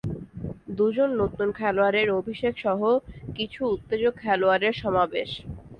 দুজন 0.77 1.09
নতুন 1.21 1.47
খেলোয়াড়ের 1.57 2.07
অভিষেক 2.19 2.53
সহ 2.57 2.79
কিছু 3.35 3.61
উত্তেজক 3.73 4.13
খেলোয়াড়ের 4.17 4.75
সমাবেশ! 4.81 5.29